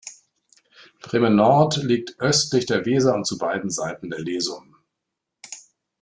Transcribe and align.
Bremen-Nord 1.03 1.83
liegt 1.83 2.19
östlich 2.19 2.65
der 2.65 2.87
Weser 2.87 3.13
und 3.13 3.27
zu 3.27 3.37
beiden 3.37 3.69
Seiten 3.69 4.09
der 4.09 4.17
Lesum. 4.21 4.75